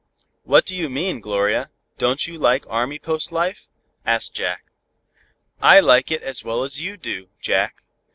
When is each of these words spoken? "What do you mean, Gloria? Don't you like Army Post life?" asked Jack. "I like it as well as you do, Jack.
"What 0.45 0.65
do 0.65 0.75
you 0.75 0.89
mean, 0.89 1.19
Gloria? 1.19 1.69
Don't 1.99 2.25
you 2.25 2.39
like 2.39 2.65
Army 2.67 2.97
Post 2.97 3.31
life?" 3.31 3.67
asked 4.03 4.33
Jack. 4.33 4.65
"I 5.61 5.79
like 5.79 6.09
it 6.09 6.23
as 6.23 6.43
well 6.43 6.63
as 6.63 6.81
you 6.81 6.97
do, 6.97 7.29
Jack. 7.39 7.83